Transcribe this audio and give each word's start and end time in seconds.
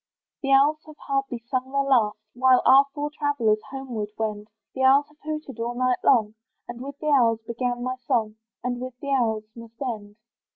The 0.41 0.51
owls 0.51 0.79
have 0.87 0.95
hardly 1.07 1.37
sung 1.37 1.71
their 1.71 1.83
last, 1.83 2.17
While 2.33 2.63
our 2.65 2.87
four 2.91 3.11
travellers 3.19 3.61
homeward 3.69 4.09
wend; 4.17 4.47
The 4.73 4.81
owls 4.81 5.05
have 5.09 5.19
hooted 5.21 5.59
all 5.59 5.75
night 5.75 5.99
long, 6.03 6.33
And 6.67 6.81
with 6.81 6.97
the 6.97 7.11
owls 7.11 7.43
began 7.45 7.83
my 7.83 7.97
song, 7.97 8.37
And 8.63 8.81
with 8.81 8.99
the 8.99 9.11
owls 9.11 9.43
must 9.55 9.79
end. 9.79 10.15